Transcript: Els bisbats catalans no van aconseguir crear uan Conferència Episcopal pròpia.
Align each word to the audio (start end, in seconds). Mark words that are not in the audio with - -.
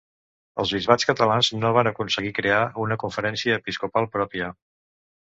Els 0.63 0.71
bisbats 0.77 1.07
catalans 1.09 1.51
no 1.59 1.71
van 1.79 1.91
aconseguir 1.93 2.33
crear 2.41 2.65
uan 2.87 2.97
Conferència 3.07 3.63
Episcopal 3.63 4.13
pròpia. 4.19 4.55